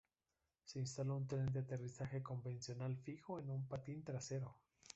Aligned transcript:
Se 0.65 0.79
instaló 0.79 1.15
un 1.15 1.27
tren 1.27 1.45
de 1.53 1.59
aterrizaje 1.59 2.23
convencional 2.23 2.97
fijo 2.97 3.35
con 3.35 3.51
un 3.51 3.67
patín 3.67 4.03
trasero. 4.03 4.57